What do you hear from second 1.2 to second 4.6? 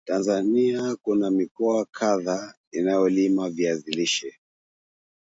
mikoa kadhaa inayolima vizi lishe